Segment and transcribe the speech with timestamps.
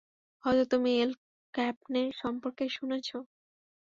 [0.43, 1.11] হয়তো তুমি Al
[1.53, 3.07] Capone সম্পর্কে শুনেছ?